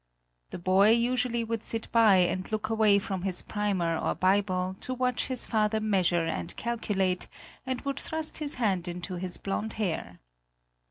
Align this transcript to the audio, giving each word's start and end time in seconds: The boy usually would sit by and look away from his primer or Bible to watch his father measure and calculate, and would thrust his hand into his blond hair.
The 0.49 0.57
boy 0.57 0.89
usually 0.89 1.43
would 1.43 1.61
sit 1.61 1.87
by 1.91 2.15
and 2.15 2.51
look 2.51 2.69
away 2.69 2.97
from 2.97 3.21
his 3.21 3.43
primer 3.43 3.95
or 3.95 4.15
Bible 4.15 4.75
to 4.81 4.95
watch 4.95 5.27
his 5.27 5.45
father 5.45 5.79
measure 5.79 6.25
and 6.25 6.55
calculate, 6.55 7.27
and 7.67 7.81
would 7.81 7.99
thrust 7.99 8.39
his 8.39 8.55
hand 8.55 8.87
into 8.87 9.17
his 9.17 9.37
blond 9.37 9.73
hair. 9.73 10.17